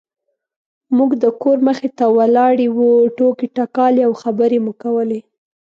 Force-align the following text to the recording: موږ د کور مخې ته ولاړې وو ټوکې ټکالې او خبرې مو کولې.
موږ 0.97 1.11
د 1.23 1.25
کور 1.41 1.57
مخې 1.67 1.89
ته 1.97 2.05
ولاړې 2.17 2.67
وو 2.77 2.91
ټوکې 3.17 3.47
ټکالې 3.55 4.01
او 4.07 4.13
خبرې 4.21 4.59
مو 4.65 4.73
کولې. 4.83 5.19